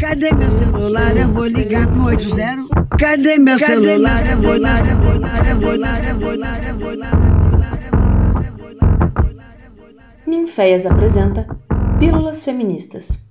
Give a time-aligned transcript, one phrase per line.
[0.00, 1.14] Cadê meu celular?
[1.14, 2.96] Eu vou ligar pro 80.
[2.98, 4.30] Cadê meu celular?
[4.30, 7.20] Eu vou ligar, eu vou ligar, eu vou ligar, eu vou ligar, eu vou ligar.
[10.26, 11.46] Ninféias apresenta
[11.98, 13.22] Pílulas Feministas.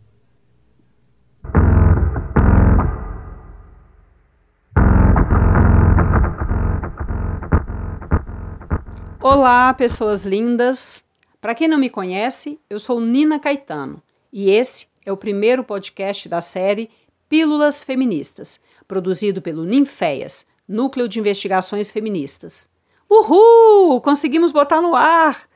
[9.20, 11.04] Olá, pessoas lindas.
[11.42, 16.30] Para quem não me conhece, eu sou Nina Caetano e esse é o primeiro podcast
[16.30, 16.88] da série
[17.28, 22.70] Pílulas Feministas, produzido pelo Ninféias, Núcleo de Investigações Feministas.
[23.10, 24.00] Uhul!
[24.02, 25.50] Conseguimos botar no ar!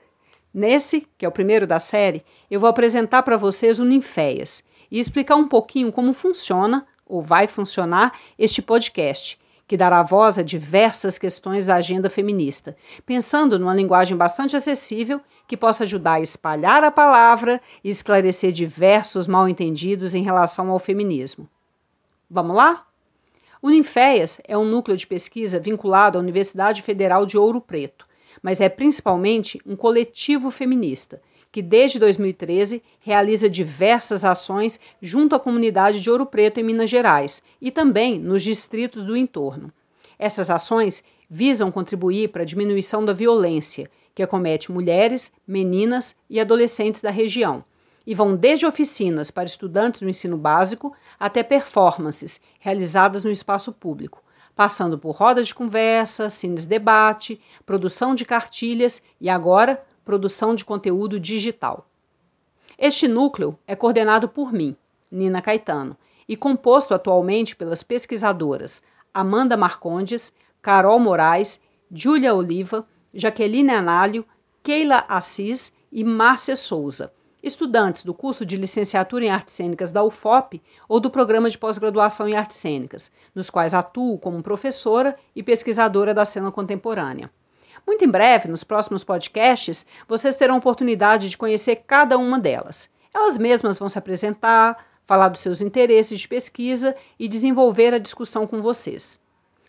[0.52, 4.98] Nesse, que é o primeiro da série, eu vou apresentar para vocês o Ninféias e
[4.98, 11.18] explicar um pouquinho como funciona, ou vai funcionar, este podcast, que dará voz a diversas
[11.18, 16.92] questões da agenda feminista, pensando numa linguagem bastante acessível que possa ajudar a espalhar a
[16.92, 21.48] palavra e esclarecer diversos mal-entendidos em relação ao feminismo.
[22.30, 22.86] Vamos lá?
[23.62, 28.06] O Ninféias é um núcleo de pesquisa vinculado à Universidade Federal de Ouro Preto
[28.42, 31.22] mas é principalmente um coletivo feminista
[31.54, 37.44] que desde 2013 realiza diversas ações junto à comunidade de Ouro Preto em Minas Gerais
[37.62, 39.72] e também nos distritos do entorno.
[40.18, 47.04] Essas ações visam contribuir para a diminuição da violência que acomete mulheres, meninas e adolescentes
[47.04, 47.64] da região
[48.06, 54.24] e vão desde oficinas para estudantes do ensino básico até performances realizadas no espaço público,
[54.56, 61.20] passando por rodas de conversa, cines debate, produção de cartilhas e agora produção de conteúdo
[61.20, 61.88] digital.
[62.78, 64.76] Este núcleo é coordenado por mim,
[65.12, 65.96] Nina Caetano,
[66.28, 68.82] e composto atualmente pelas pesquisadoras
[69.14, 71.60] Amanda Marcondes, Carol Moraes,
[71.92, 74.26] Júlia Oliva, Jaqueline Análio,
[74.64, 77.12] Keila Assis e Márcia Souza
[77.44, 82.28] estudantes do curso de licenciatura em artes cênicas da UFOP ou do programa de pós-graduação
[82.28, 87.30] em artes cênicas, nos quais atuo como professora e pesquisadora da cena contemporânea.
[87.86, 92.90] Muito em breve, nos próximos podcasts, vocês terão oportunidade de conhecer cada uma delas.
[93.14, 98.48] Elas mesmas vão se apresentar, falar dos seus interesses de pesquisa e desenvolver a discussão
[98.48, 99.20] com vocês.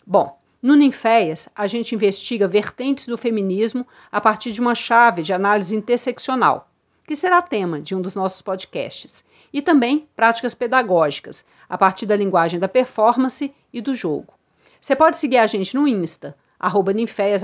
[0.05, 5.33] Bom, no Ninféias, a gente investiga vertentes do feminismo a partir de uma chave de
[5.33, 6.71] análise interseccional,
[7.05, 12.15] que será tema de um dos nossos podcasts, e também práticas pedagógicas, a partir da
[12.15, 14.33] linguagem da performance e do jogo.
[14.81, 17.41] Você pode seguir a gente no Insta, arroba ninféias,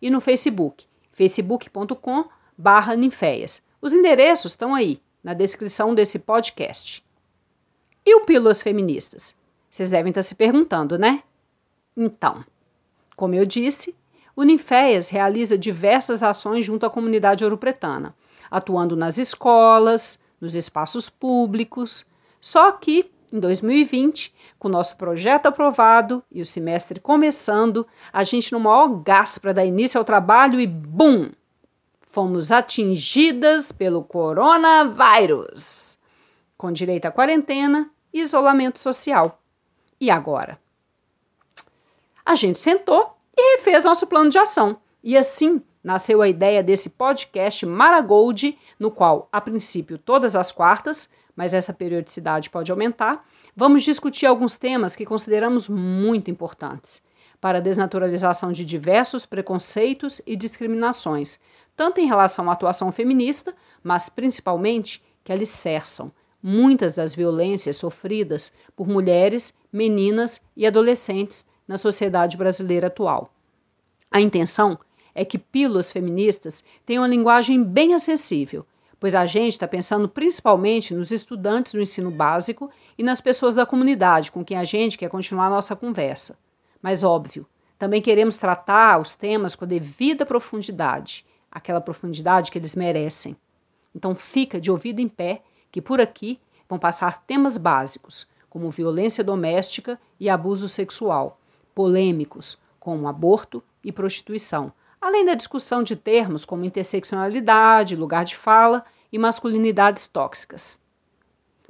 [0.00, 2.24] e no Facebook, facebook.com
[2.56, 3.62] barra ninféias.
[3.80, 7.04] Os endereços estão aí, na descrição desse podcast.
[8.04, 9.34] E o Pílulas Feministas?
[9.70, 11.22] Vocês devem estar se perguntando, né?
[11.96, 12.44] Então,
[13.16, 13.94] como eu disse,
[14.36, 18.14] o Ninféias realiza diversas ações junto à comunidade ouropretana,
[18.50, 22.06] atuando nas escolas, nos espaços públicos.
[22.40, 28.52] Só que, em 2020, com o nosso projeto aprovado e o semestre começando, a gente
[28.52, 31.30] no maior gás para dar início ao trabalho e BUM!
[32.00, 35.98] Fomos atingidas pelo coronavírus,
[36.56, 39.40] com direito à quarentena e isolamento social.
[40.00, 40.58] E agora?
[42.24, 44.78] A gente sentou e refez nosso plano de ação.
[45.02, 51.08] E assim nasceu a ideia desse podcast Maragold, no qual, a princípio, todas as quartas,
[51.36, 53.24] mas essa periodicidade pode aumentar,
[53.54, 57.00] vamos discutir alguns temas que consideramos muito importantes
[57.40, 61.38] para a desnaturalização de diversos preconceitos e discriminações,
[61.76, 66.10] tanto em relação à atuação feminista, mas principalmente que alicerçam
[66.42, 73.32] muitas das violências sofridas por mulheres, meninas e adolescentes na sociedade brasileira atual.
[74.10, 74.76] A intenção
[75.16, 78.66] é que pílulas feministas têm uma linguagem bem acessível,
[79.00, 83.64] pois a gente está pensando principalmente nos estudantes do ensino básico e nas pessoas da
[83.64, 86.38] comunidade com quem a gente quer continuar a nossa conversa.
[86.82, 87.46] Mas, óbvio,
[87.78, 93.34] também queremos tratar os temas com a devida profundidade, aquela profundidade que eles merecem.
[93.94, 96.38] Então, fica de ouvido em pé que por aqui
[96.68, 101.40] vão passar temas básicos, como violência doméstica e abuso sexual,
[101.74, 104.72] polêmicos, como aborto e prostituição
[105.06, 110.80] além da discussão de termos como interseccionalidade, lugar de fala e masculinidades tóxicas.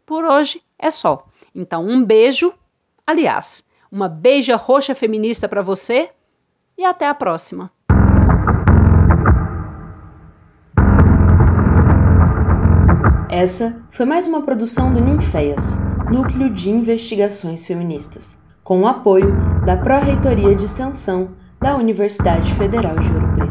[0.07, 1.27] Por hoje é só.
[1.55, 2.55] Então, um beijo,
[3.07, 3.63] aliás,
[3.93, 6.09] uma beija roxa feminista para você
[6.79, 7.71] e até a próxima.
[13.29, 15.77] Essa foi mais uma produção do Ninféias,
[16.11, 19.35] Núcleo de Investigações Feministas, com o apoio
[19.67, 23.46] da Pró-Reitoria de Extensão da Universidade Federal de Ouro.